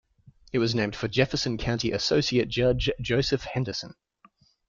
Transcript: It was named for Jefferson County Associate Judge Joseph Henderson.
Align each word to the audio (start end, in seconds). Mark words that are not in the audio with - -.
It 0.51 0.57
was 0.57 0.73
named 0.73 0.95
for 0.95 1.07
Jefferson 1.07 1.59
County 1.59 1.91
Associate 1.91 2.49
Judge 2.49 2.89
Joseph 2.99 3.43
Henderson. 3.43 3.93